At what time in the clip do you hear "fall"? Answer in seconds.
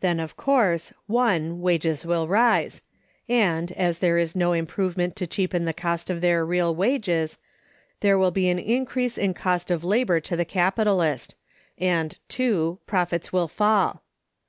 13.46-14.02